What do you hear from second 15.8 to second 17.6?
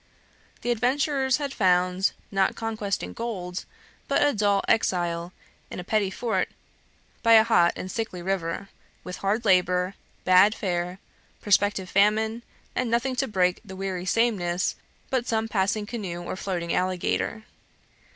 canoe or floating alligator.